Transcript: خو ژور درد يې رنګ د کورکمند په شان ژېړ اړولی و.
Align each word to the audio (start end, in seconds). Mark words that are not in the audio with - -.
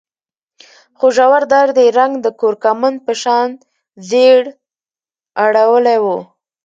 خو 0.97 1.05
ژور 1.15 1.41
درد 1.53 1.75
يې 1.83 1.87
رنګ 1.99 2.13
د 2.21 2.27
کورکمند 2.39 2.97
په 3.05 3.13
شان 3.21 3.49
ژېړ 4.07 4.41
اړولی 5.43 5.97
و. 6.03 6.05